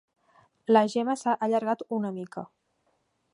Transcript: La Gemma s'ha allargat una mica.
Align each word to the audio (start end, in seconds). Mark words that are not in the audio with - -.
La 0.75 0.81
Gemma 0.93 1.15
s'ha 1.23 1.35
allargat 1.49 1.85
una 1.99 2.13
mica. 2.17 2.47